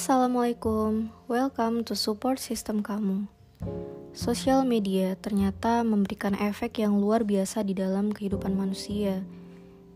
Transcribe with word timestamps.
Assalamualaikum, 0.00 1.12
welcome 1.28 1.84
to 1.84 1.92
support 1.92 2.40
system 2.40 2.80
kamu. 2.80 3.28
Sosial 4.16 4.64
media 4.64 5.12
ternyata 5.12 5.84
memberikan 5.84 6.32
efek 6.40 6.80
yang 6.80 6.96
luar 6.96 7.20
biasa 7.20 7.60
di 7.68 7.76
dalam 7.76 8.08
kehidupan 8.08 8.56
manusia. 8.56 9.20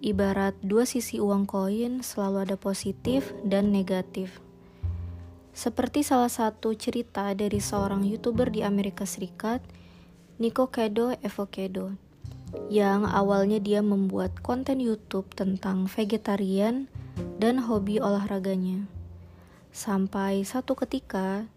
Ibarat 0.04 0.60
dua 0.60 0.84
sisi 0.84 1.24
uang 1.24 1.48
koin 1.48 2.04
selalu 2.04 2.44
ada 2.44 2.56
positif 2.60 3.32
dan 3.48 3.72
negatif. 3.72 4.44
Seperti 5.56 6.04
salah 6.04 6.28
satu 6.28 6.76
cerita 6.76 7.32
dari 7.32 7.64
seorang 7.64 8.04
YouTuber 8.04 8.52
di 8.52 8.60
Amerika 8.60 9.08
Serikat, 9.08 9.64
Nico 10.36 10.68
Kedo 10.68 11.16
Evocado, 11.24 11.96
yang 12.68 13.08
awalnya 13.08 13.56
dia 13.56 13.80
membuat 13.80 14.36
konten 14.44 14.84
YouTube 14.84 15.32
tentang 15.32 15.88
vegetarian 15.88 16.92
dan 17.40 17.56
hobi 17.56 18.04
olahraganya. 18.04 18.84
Sampai 19.74 20.46
satu 20.46 20.78
ketika, 20.78 21.50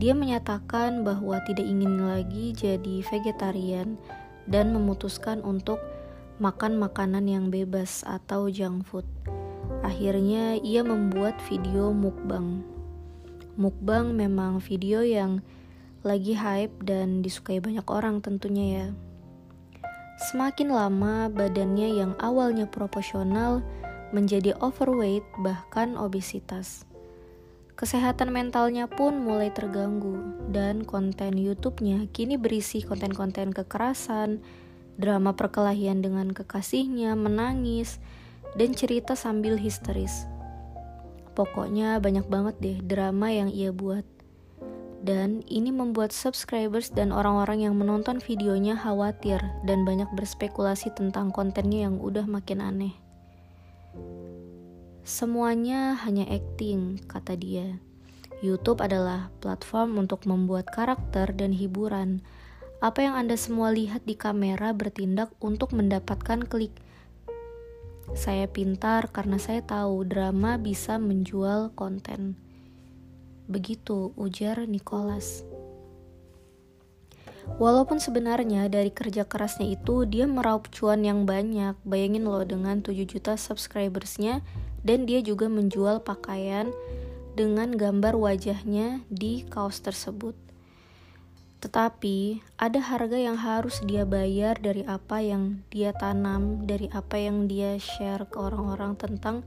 dia 0.00 0.16
menyatakan 0.16 1.04
bahwa 1.04 1.36
tidak 1.44 1.68
ingin 1.68 2.00
lagi 2.00 2.56
jadi 2.56 3.04
vegetarian 3.04 4.00
dan 4.48 4.72
memutuskan 4.72 5.44
untuk 5.44 5.76
makan 6.40 6.80
makanan 6.80 7.28
yang 7.28 7.52
bebas 7.52 8.08
atau 8.08 8.48
junk 8.48 8.88
food. 8.88 9.04
Akhirnya, 9.84 10.56
ia 10.64 10.80
membuat 10.80 11.36
video 11.44 11.92
mukbang. 11.92 12.64
Mukbang 13.60 14.16
memang 14.16 14.64
video 14.64 15.04
yang 15.04 15.44
lagi 16.00 16.32
hype 16.32 16.72
dan 16.88 17.20
disukai 17.20 17.60
banyak 17.60 17.84
orang 17.84 18.24
tentunya 18.24 18.66
ya. 18.80 18.88
Semakin 20.32 20.72
lama, 20.72 21.28
badannya 21.28 22.00
yang 22.00 22.16
awalnya 22.16 22.64
proporsional 22.64 23.60
menjadi 24.16 24.56
overweight 24.64 25.26
bahkan 25.44 26.00
obesitas. 26.00 26.87
Kesehatan 27.78 28.34
mentalnya 28.34 28.90
pun 28.90 29.22
mulai 29.22 29.54
terganggu, 29.54 30.18
dan 30.50 30.82
konten 30.82 31.38
YouTube-nya 31.38 32.10
kini 32.10 32.34
berisi 32.34 32.82
konten-konten 32.82 33.54
kekerasan, 33.54 34.42
drama 34.98 35.38
perkelahian 35.38 36.02
dengan 36.02 36.34
kekasihnya, 36.34 37.14
menangis, 37.14 38.02
dan 38.58 38.74
cerita 38.74 39.14
sambil 39.14 39.54
histeris. 39.54 40.26
Pokoknya 41.38 42.02
banyak 42.02 42.26
banget 42.26 42.58
deh 42.58 42.78
drama 42.82 43.30
yang 43.30 43.46
ia 43.46 43.70
buat. 43.70 44.02
Dan 44.98 45.46
ini 45.46 45.70
membuat 45.70 46.10
subscribers 46.10 46.90
dan 46.90 47.14
orang-orang 47.14 47.62
yang 47.62 47.78
menonton 47.78 48.18
videonya 48.18 48.74
khawatir 48.74 49.38
dan 49.62 49.86
banyak 49.86 50.10
berspekulasi 50.18 50.90
tentang 50.98 51.30
kontennya 51.30 51.86
yang 51.86 52.02
udah 52.02 52.26
makin 52.26 52.58
aneh. 52.58 53.07
Semuanya 55.08 55.96
hanya 56.04 56.28
acting, 56.28 57.00
kata 57.08 57.32
dia. 57.32 57.80
YouTube 58.44 58.84
adalah 58.84 59.32
platform 59.40 60.04
untuk 60.04 60.28
membuat 60.28 60.68
karakter 60.68 61.32
dan 61.32 61.56
hiburan. 61.56 62.20
Apa 62.84 63.08
yang 63.08 63.16
Anda 63.16 63.40
semua 63.40 63.72
lihat 63.72 64.04
di 64.04 64.20
kamera 64.20 64.76
bertindak 64.76 65.32
untuk 65.40 65.72
mendapatkan 65.72 66.44
klik. 66.44 66.76
Saya 68.12 68.52
pintar 68.52 69.08
karena 69.08 69.40
saya 69.40 69.64
tahu 69.64 70.04
drama 70.04 70.60
bisa 70.60 71.00
menjual 71.00 71.72
konten. 71.72 72.36
Begitu 73.48 74.12
ujar 74.12 74.68
Nicholas. 74.68 75.40
Walaupun 77.56 77.96
sebenarnya 77.96 78.68
dari 78.68 78.92
kerja 78.92 79.24
kerasnya 79.24 79.72
itu 79.72 80.04
dia 80.04 80.28
meraup 80.28 80.68
cuan 80.68 81.00
yang 81.00 81.24
banyak. 81.24 81.80
Bayangin 81.80 82.28
loh 82.28 82.44
dengan 82.44 82.84
7 82.84 82.92
juta 83.08 83.40
subscribersnya 83.40 84.44
dan 84.88 85.04
dia 85.04 85.20
juga 85.20 85.52
menjual 85.52 86.00
pakaian 86.00 86.72
dengan 87.36 87.76
gambar 87.76 88.16
wajahnya 88.16 89.04
di 89.12 89.44
kaos 89.44 89.84
tersebut. 89.84 90.32
Tetapi 91.60 92.40
ada 92.56 92.80
harga 92.80 93.18
yang 93.20 93.36
harus 93.36 93.84
dia 93.84 94.08
bayar 94.08 94.56
dari 94.56 94.88
apa 94.88 95.20
yang 95.20 95.60
dia 95.68 95.92
tanam, 95.92 96.64
dari 96.64 96.88
apa 96.88 97.20
yang 97.20 97.44
dia 97.44 97.76
share 97.76 98.24
ke 98.30 98.40
orang-orang 98.40 98.96
tentang 98.96 99.44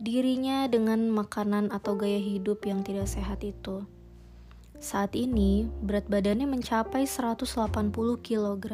dirinya 0.00 0.64
dengan 0.70 1.10
makanan 1.10 1.74
atau 1.74 1.98
gaya 1.98 2.22
hidup 2.22 2.64
yang 2.64 2.86
tidak 2.86 3.10
sehat 3.10 3.44
itu. 3.44 3.84
Saat 4.78 5.18
ini 5.18 5.66
berat 5.82 6.06
badannya 6.06 6.46
mencapai 6.46 7.02
180 7.02 7.90
kg. 8.22 8.64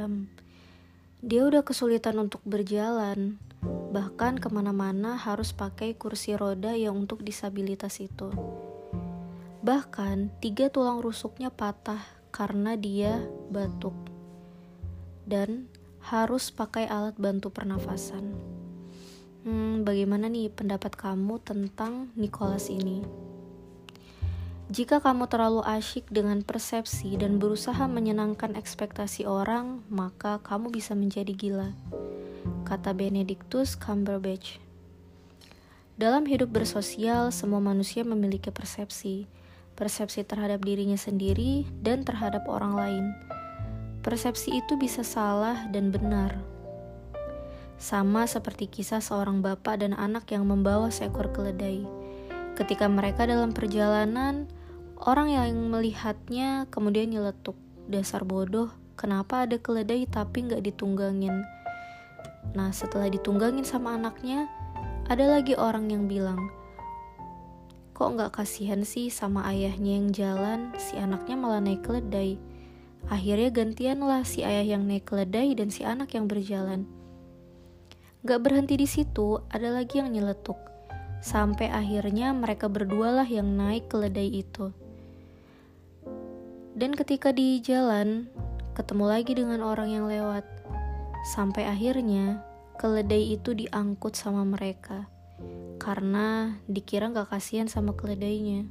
Dia 1.24 1.42
udah 1.48 1.64
kesulitan 1.64 2.20
untuk 2.20 2.44
berjalan, 2.44 3.40
Bahkan 3.94 4.42
ke 4.42 4.48
mana-mana 4.50 5.14
harus 5.14 5.54
pakai 5.54 5.94
kursi 5.94 6.34
roda 6.34 6.74
yang 6.74 6.98
untuk 6.98 7.22
disabilitas 7.22 8.02
itu. 8.02 8.28
Bahkan 9.64 10.42
tiga 10.42 10.68
tulang 10.68 11.00
rusuknya 11.00 11.48
patah 11.48 12.02
karena 12.34 12.74
dia 12.74 13.22
batuk. 13.48 13.94
Dan 15.24 15.70
harus 16.04 16.52
pakai 16.52 16.84
alat 16.90 17.16
bantu 17.16 17.48
pernafasan. 17.48 18.34
Hmm, 19.46 19.86
bagaimana 19.86 20.28
nih 20.28 20.52
pendapat 20.52 20.96
kamu 20.98 21.40
tentang 21.40 22.12
Nicholas 22.18 22.68
ini? 22.68 23.00
Jika 24.72 24.98
kamu 25.04 25.28
terlalu 25.28 25.60
asyik 25.60 26.08
dengan 26.08 26.40
persepsi 26.40 27.20
dan 27.20 27.36
berusaha 27.36 27.84
menyenangkan 27.84 28.56
ekspektasi 28.56 29.28
orang, 29.28 29.84
maka 29.92 30.40
kamu 30.40 30.72
bisa 30.72 30.96
menjadi 30.96 31.36
gila 31.36 31.70
kata 32.74 32.90
Benedictus 32.90 33.78
Cumberbatch. 33.78 34.58
Dalam 35.94 36.26
hidup 36.26 36.50
bersosial, 36.50 37.30
semua 37.30 37.62
manusia 37.62 38.02
memiliki 38.02 38.50
persepsi, 38.50 39.30
persepsi 39.78 40.26
terhadap 40.26 40.58
dirinya 40.66 40.98
sendiri 40.98 41.70
dan 41.86 42.02
terhadap 42.02 42.42
orang 42.50 42.74
lain. 42.74 43.04
Persepsi 44.02 44.58
itu 44.58 44.74
bisa 44.74 45.06
salah 45.06 45.70
dan 45.70 45.94
benar. 45.94 46.34
Sama 47.78 48.26
seperti 48.26 48.66
kisah 48.66 48.98
seorang 48.98 49.38
bapak 49.38 49.86
dan 49.86 49.94
anak 49.94 50.26
yang 50.34 50.42
membawa 50.42 50.90
seekor 50.90 51.30
keledai. 51.30 51.86
Ketika 52.58 52.90
mereka 52.90 53.22
dalam 53.22 53.54
perjalanan, 53.54 54.50
orang 54.98 55.30
yang 55.30 55.70
melihatnya 55.70 56.66
kemudian 56.74 57.14
nyeletuk, 57.14 57.54
dasar 57.86 58.26
bodoh, 58.26 58.74
kenapa 58.98 59.46
ada 59.46 59.62
keledai 59.62 60.10
tapi 60.10 60.50
nggak 60.50 60.66
ditunggangin? 60.66 61.53
Nah, 62.54 62.70
setelah 62.70 63.10
ditunggangin 63.10 63.66
sama 63.66 63.98
anaknya, 63.98 64.46
ada 65.10 65.26
lagi 65.26 65.58
orang 65.58 65.90
yang 65.90 66.06
bilang, 66.06 66.38
kok 67.92 68.14
nggak 68.14 68.40
kasihan 68.40 68.82
sih 68.82 69.10
sama 69.10 69.44
ayahnya 69.50 70.00
yang 70.00 70.08
jalan, 70.14 70.60
si 70.78 70.96
anaknya 70.96 71.36
malah 71.36 71.60
naik 71.60 71.84
keledai. 71.84 72.38
Akhirnya 73.12 73.52
gantianlah 73.52 74.24
si 74.24 74.40
ayah 74.40 74.64
yang 74.64 74.88
naik 74.88 75.04
keledai 75.04 75.52
dan 75.52 75.68
si 75.68 75.84
anak 75.84 76.16
yang 76.16 76.24
berjalan. 76.24 76.88
Gak 78.24 78.40
berhenti 78.40 78.80
di 78.80 78.88
situ, 78.88 79.36
ada 79.52 79.68
lagi 79.68 80.00
yang 80.00 80.08
nyeletuk. 80.08 80.56
Sampai 81.20 81.68
akhirnya 81.68 82.32
mereka 82.32 82.72
berdualah 82.72 83.28
yang 83.28 83.52
naik 83.52 83.92
keledai 83.92 84.40
itu. 84.40 84.72
Dan 86.72 86.96
ketika 86.96 87.36
di 87.36 87.60
jalan, 87.60 88.32
ketemu 88.72 89.04
lagi 89.04 89.32
dengan 89.36 89.60
orang 89.60 89.92
yang 89.92 90.08
lewat. 90.08 90.53
Sampai 91.24 91.64
akhirnya 91.64 92.44
keledai 92.76 93.40
itu 93.40 93.56
diangkut 93.56 94.12
sama 94.12 94.44
mereka 94.44 95.08
karena 95.80 96.60
dikira 96.68 97.08
gak 97.10 97.32
kasihan 97.32 97.68
sama 97.68 97.96
keledainya. 97.96 98.68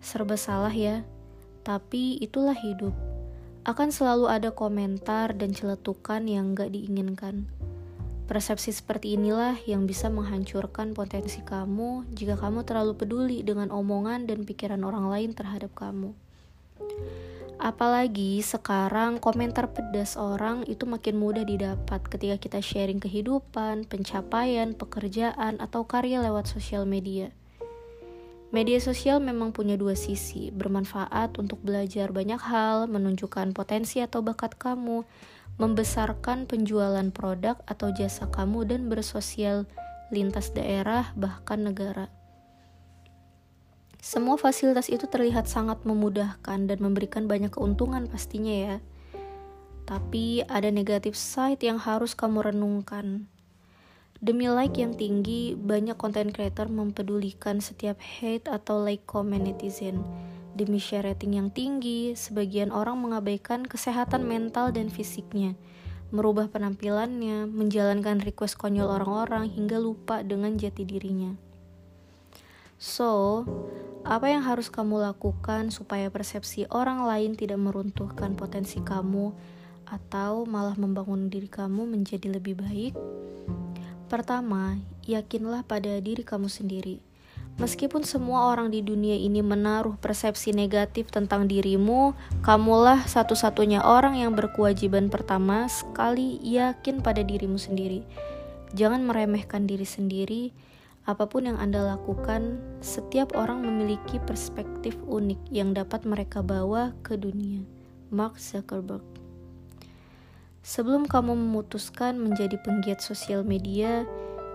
Serba 0.00 0.40
salah 0.40 0.72
ya, 0.72 1.04
tapi 1.64 2.16
itulah 2.20 2.56
hidup. 2.56 2.96
Akan 3.68 3.92
selalu 3.92 4.32
ada 4.32 4.48
komentar 4.52 5.36
dan 5.36 5.52
celetukan 5.52 6.24
yang 6.24 6.56
gak 6.56 6.72
diinginkan. 6.72 7.48
Persepsi 8.28 8.76
seperti 8.76 9.16
inilah 9.16 9.56
yang 9.64 9.88
bisa 9.88 10.12
menghancurkan 10.12 10.92
potensi 10.92 11.40
kamu 11.40 12.12
jika 12.12 12.36
kamu 12.36 12.60
terlalu 12.68 12.92
peduli 12.92 13.38
dengan 13.40 13.72
omongan 13.72 14.28
dan 14.28 14.44
pikiran 14.44 14.84
orang 14.84 15.08
lain 15.08 15.32
terhadap 15.32 15.72
kamu. 15.72 16.12
Apalagi 17.58 18.38
sekarang 18.38 19.18
komentar 19.18 19.74
pedas 19.74 20.14
orang 20.14 20.62
itu 20.70 20.86
makin 20.86 21.18
mudah 21.18 21.42
didapat 21.42 22.06
ketika 22.06 22.38
kita 22.38 22.60
sharing 22.62 23.02
kehidupan, 23.02 23.82
pencapaian, 23.90 24.78
pekerjaan, 24.78 25.58
atau 25.58 25.82
karya 25.82 26.22
lewat 26.22 26.46
sosial 26.46 26.86
media. 26.86 27.34
Media 28.54 28.78
sosial 28.78 29.18
memang 29.18 29.50
punya 29.50 29.74
dua 29.74 29.98
sisi, 29.98 30.54
bermanfaat 30.54 31.36
untuk 31.36 31.58
belajar 31.60 32.14
banyak 32.14 32.40
hal, 32.40 32.86
menunjukkan 32.86 33.52
potensi 33.52 34.00
atau 34.00 34.22
bakat 34.22 34.54
kamu, 34.56 35.02
membesarkan 35.58 36.46
penjualan 36.46 37.10
produk 37.10 37.58
atau 37.66 37.90
jasa 37.90 38.30
kamu, 38.30 38.70
dan 38.70 38.86
bersosial 38.86 39.66
lintas 40.14 40.54
daerah, 40.54 41.12
bahkan 41.18 41.60
negara. 41.60 42.08
Semua 43.98 44.38
fasilitas 44.38 44.86
itu 44.86 45.10
terlihat 45.10 45.50
sangat 45.50 45.82
memudahkan 45.82 46.70
dan 46.70 46.78
memberikan 46.78 47.26
banyak 47.26 47.50
keuntungan 47.50 48.06
pastinya 48.06 48.54
ya. 48.54 48.76
Tapi 49.88 50.46
ada 50.46 50.70
negatif 50.70 51.18
side 51.18 51.66
yang 51.66 51.82
harus 51.82 52.14
kamu 52.14 52.54
renungkan. 52.54 53.26
Demi 54.18 54.50
like 54.50 54.78
yang 54.78 54.98
tinggi, 54.98 55.54
banyak 55.54 55.94
content 55.94 56.34
creator 56.34 56.66
mempedulikan 56.66 57.62
setiap 57.62 58.02
hate 58.02 58.50
atau 58.50 58.82
like 58.82 59.06
comment 59.06 59.46
netizen. 59.46 60.02
Demi 60.58 60.82
share 60.82 61.06
rating 61.06 61.38
yang 61.38 61.54
tinggi, 61.54 62.18
sebagian 62.18 62.74
orang 62.74 62.98
mengabaikan 62.98 63.62
kesehatan 63.62 64.26
mental 64.26 64.74
dan 64.74 64.90
fisiknya, 64.90 65.54
merubah 66.10 66.50
penampilannya, 66.50 67.46
menjalankan 67.46 68.18
request 68.18 68.58
konyol 68.58 68.90
orang-orang 68.90 69.46
hingga 69.54 69.78
lupa 69.78 70.26
dengan 70.26 70.58
jati 70.58 70.82
dirinya. 70.82 71.47
So, 72.78 73.42
apa 74.06 74.30
yang 74.30 74.46
harus 74.46 74.70
kamu 74.70 75.02
lakukan 75.02 75.74
supaya 75.74 76.14
persepsi 76.14 76.70
orang 76.70 77.02
lain 77.02 77.34
tidak 77.34 77.58
meruntuhkan 77.58 78.38
potensi 78.38 78.78
kamu 78.78 79.34
atau 79.90 80.46
malah 80.46 80.78
membangun 80.78 81.26
diri 81.26 81.50
kamu 81.50 81.90
menjadi 81.90 82.38
lebih 82.38 82.62
baik? 82.62 82.94
Pertama, 84.06 84.78
yakinlah 85.04 85.66
pada 85.66 85.98
diri 85.98 86.22
kamu 86.22 86.46
sendiri. 86.46 87.02
Meskipun 87.58 88.06
semua 88.06 88.54
orang 88.54 88.70
di 88.70 88.86
dunia 88.86 89.18
ini 89.18 89.42
menaruh 89.42 89.98
persepsi 89.98 90.54
negatif 90.54 91.10
tentang 91.10 91.50
dirimu, 91.50 92.14
kamulah 92.46 93.02
satu-satunya 93.10 93.82
orang 93.82 94.22
yang 94.22 94.38
berkewajiban 94.38 95.10
pertama 95.10 95.66
sekali 95.66 96.38
yakin 96.46 97.02
pada 97.02 97.26
dirimu 97.26 97.58
sendiri. 97.58 98.06
Jangan 98.78 99.02
meremehkan 99.02 99.66
diri 99.66 99.82
sendiri. 99.82 100.54
Apa 101.08 101.24
pun 101.24 101.48
yang 101.48 101.56
Anda 101.56 101.96
lakukan, 101.96 102.60
setiap 102.84 103.32
orang 103.32 103.64
memiliki 103.64 104.20
perspektif 104.28 104.92
unik 105.08 105.40
yang 105.48 105.72
dapat 105.72 106.04
mereka 106.04 106.44
bawa 106.44 106.92
ke 107.00 107.16
dunia. 107.16 107.64
Mark 108.12 108.36
Zuckerberg 108.36 109.00
Sebelum 110.60 111.08
kamu 111.08 111.32
memutuskan 111.32 112.20
menjadi 112.20 112.60
penggiat 112.60 113.00
sosial 113.00 113.40
media, 113.40 114.04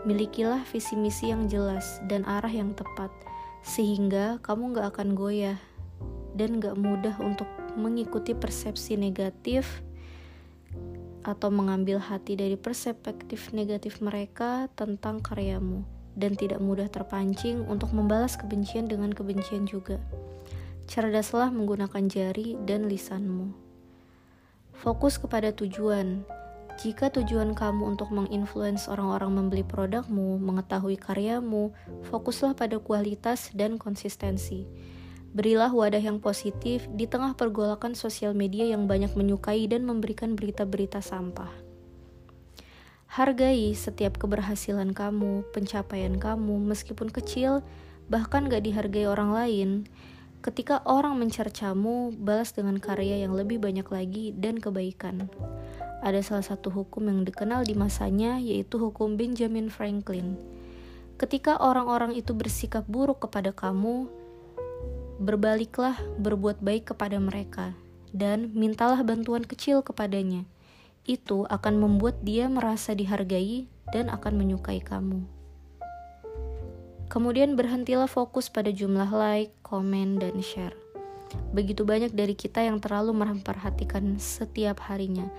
milikilah 0.05 0.61
visi 0.69 0.93
misi 0.93 1.33
yang 1.33 1.49
jelas 1.49 1.97
dan 2.05 2.21
arah 2.29 2.53
yang 2.53 2.77
tepat, 2.77 3.09
sehingga 3.65 4.37
kamu 4.45 4.77
gak 4.77 4.93
akan 4.93 5.17
goyah 5.17 5.57
dan 6.37 6.61
gak 6.61 6.77
mudah 6.77 7.17
untuk 7.17 7.49
mengikuti 7.73 8.37
persepsi 8.37 8.93
negatif 8.93 9.81
atau 11.25 11.49
mengambil 11.49 11.97
hati 11.97 12.37
dari 12.37 12.61
perspektif 12.61 13.49
negatif 13.57 14.05
mereka 14.05 14.69
tentang 14.77 15.17
karyamu 15.17 16.02
dan 16.17 16.37
tidak 16.37 16.61
mudah 16.61 16.85
terpancing 16.89 17.65
untuk 17.65 17.93
membalas 17.93 18.37
kebencian 18.37 18.85
dengan 18.85 19.13
kebencian 19.13 19.65
juga. 19.65 19.97
Cerdaslah 20.85 21.49
menggunakan 21.49 22.05
jari 22.11 22.59
dan 22.67 22.91
lisanmu. 22.91 23.55
Fokus 24.75 25.15
kepada 25.15 25.55
tujuan. 25.55 26.27
Jika 26.81 27.13
tujuan 27.13 27.53
kamu 27.53 27.95
untuk 27.95 28.09
menginfluence 28.09 28.89
orang-orang 28.89 29.31
membeli 29.37 29.63
produkmu, 29.63 30.41
mengetahui 30.41 30.97
karyamu, 30.97 31.69
fokuslah 32.09 32.57
pada 32.57 32.81
kualitas 32.81 33.53
dan 33.53 33.77
konsistensi. 33.77 34.65
Berilah 35.33 35.73
wadah 35.73 36.01
yang 36.01 36.21
positif 36.21 36.85
di 36.93 37.09
tengah 37.09 37.33
pergolakan 37.33 37.97
sosial 37.97 38.37
media 38.37 38.69
yang 38.69 38.85
banyak 38.85 39.13
menyukai 39.17 39.65
dan 39.65 39.85
memberikan 39.85 40.37
berita-berita 40.37 41.01
sampah. 41.01 41.72
Hargai 43.13 43.77
setiap 43.77 44.17
keberhasilan 44.17 44.89
kamu, 44.97 45.45
pencapaian 45.53 46.17
kamu, 46.17 46.57
meskipun 46.65 47.13
kecil, 47.13 47.61
bahkan 48.09 48.49
gak 48.49 48.65
dihargai 48.65 49.05
orang 49.05 49.29
lain. 49.29 49.69
Ketika 50.41 50.81
orang 50.81 51.21
mencercamu, 51.21 52.09
balas 52.09 52.57
dengan 52.57 52.81
karya 52.81 53.21
yang 53.21 53.37
lebih 53.37 53.61
banyak 53.61 53.85
lagi 53.85 54.33
dan 54.33 54.57
kebaikan. 54.57 55.29
Ada 56.01 56.25
salah 56.25 56.41
satu 56.41 56.73
hukum 56.73 57.05
yang 57.05 57.21
dikenal 57.21 57.69
di 57.69 57.77
masanya, 57.77 58.41
yaitu 58.41 58.81
hukum 58.81 59.13
Benjamin 59.13 59.69
Franklin. 59.69 60.33
Ketika 61.21 61.61
orang-orang 61.61 62.17
itu 62.17 62.33
bersikap 62.33 62.81
buruk 62.89 63.29
kepada 63.29 63.53
kamu, 63.53 64.09
berbaliklah 65.21 66.01
berbuat 66.17 66.65
baik 66.65 66.97
kepada 66.97 67.21
mereka 67.21 67.77
dan 68.09 68.49
mintalah 68.57 69.05
bantuan 69.05 69.45
kecil 69.45 69.85
kepadanya. 69.85 70.49
Itu 71.03 71.43
akan 71.51 71.83
membuat 71.83 72.23
dia 72.23 72.47
merasa 72.47 72.95
dihargai 72.95 73.67
dan 73.91 74.07
akan 74.07 74.39
menyukai 74.39 74.79
kamu. 74.79 75.23
Kemudian 77.11 77.59
berhentilah 77.59 78.07
fokus 78.07 78.47
pada 78.47 78.71
jumlah 78.71 79.11
like, 79.11 79.53
komen, 79.61 80.17
dan 80.17 80.39
share. 80.39 80.73
Begitu 81.53 81.85
banyak 81.85 82.13
dari 82.13 82.33
kita 82.33 82.63
yang 82.65 82.81
terlalu 82.81 83.13
memperhatikan 83.13 84.17
setiap 84.17 84.81
harinya 84.85 85.29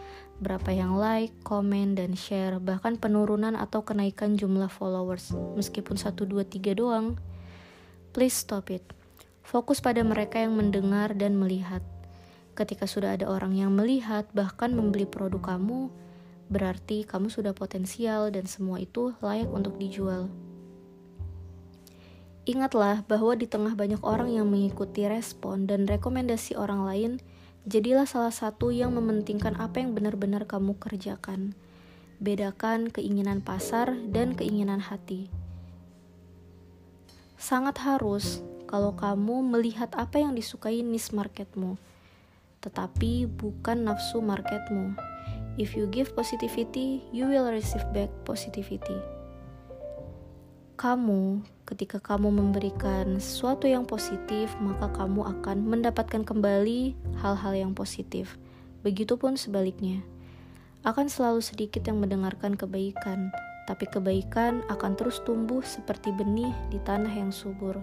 berapa 0.43 0.71
yang 0.75 0.99
like, 0.99 1.35
komen, 1.47 1.95
dan 1.95 2.19
share, 2.19 2.59
bahkan 2.59 2.99
penurunan 2.99 3.55
atau 3.55 3.87
kenaikan 3.87 4.35
jumlah 4.35 4.71
followers, 4.71 5.35
meskipun 5.55 5.99
1, 5.99 6.15
2, 6.15 6.45
3 6.45 6.75
doang. 6.79 7.19
Please 8.15 8.35
stop 8.35 8.71
it. 8.71 8.85
Fokus 9.43 9.79
pada 9.79 10.03
mereka 10.03 10.43
yang 10.43 10.55
mendengar 10.59 11.15
dan 11.15 11.39
melihat. 11.39 11.83
Ketika 12.55 12.87
sudah 12.87 13.19
ada 13.19 13.27
orang 13.27 13.59
yang 13.59 13.75
melihat, 13.75 14.31
bahkan 14.31 14.71
membeli 14.71 15.11
produk 15.11 15.43
kamu, 15.43 15.91
berarti 16.47 17.03
kamu 17.03 17.27
sudah 17.27 17.51
potensial 17.51 18.31
dan 18.31 18.47
semua 18.47 18.79
itu 18.79 19.11
layak 19.19 19.51
untuk 19.51 19.75
dijual. 19.75 20.31
Ingatlah 22.45 23.03
bahwa 23.09 23.35
di 23.35 23.51
tengah 23.51 23.75
banyak 23.75 24.05
orang 24.05 24.31
yang 24.31 24.47
mengikuti 24.47 25.03
respon 25.09 25.67
dan 25.67 25.89
rekomendasi 25.89 26.55
orang 26.55 26.85
lain, 26.85 27.13
jadilah 27.65 28.05
salah 28.05 28.31
satu 28.31 28.69
yang 28.69 28.93
mementingkan 28.93 29.57
apa 29.57 29.81
yang 29.81 29.97
benar-benar 29.97 30.45
kamu 30.45 30.77
kerjakan. 30.77 31.57
Bedakan 32.21 32.93
keinginan 32.93 33.41
pasar 33.41 33.97
dan 34.13 34.37
keinginan 34.37 34.79
hati. 34.79 35.33
Sangat 37.41 37.83
harus 37.83 38.45
kalau 38.69 38.93
kamu 38.95 39.43
melihat 39.43 39.91
apa 39.97 40.21
yang 40.21 40.37
disukai 40.37 40.85
niche 40.85 41.17
marketmu, 41.17 41.81
tetapi 42.65 43.29
bukan 43.29 43.85
nafsu 43.85 44.25
marketmu. 44.25 44.97
If 45.61 45.77
you 45.77 45.85
give 45.93 46.17
positivity, 46.17 47.05
you 47.13 47.29
will 47.29 47.53
receive 47.53 47.85
back 47.93 48.09
positivity 48.25 48.97
kamu, 50.75 51.47
ketika 51.71 52.03
kamu 52.03 52.35
memberikan 52.35 53.23
sesuatu 53.23 53.71
yang 53.71 53.87
positif, 53.87 54.51
maka 54.59 54.91
kamu 54.91 55.23
akan 55.39 55.65
mendapatkan 55.71 56.27
kembali 56.27 56.99
hal-hal 57.23 57.55
yang 57.55 57.73
positif. 57.73 58.37
Begitupun 58.83 59.39
sebaliknya, 59.39 60.03
akan 60.83 61.07
selalu 61.07 61.41
sedikit 61.41 61.87
yang 61.87 62.03
mendengarkan 62.03 62.59
kebaikan, 62.59 63.31
tapi 63.71 63.87
kebaikan 63.87 64.67
akan 64.67 64.93
terus 64.99 65.23
tumbuh 65.23 65.63
seperti 65.63 66.11
benih 66.11 66.53
di 66.69 66.77
tanah 66.83 67.17
yang 67.17 67.31
subur. 67.31 67.79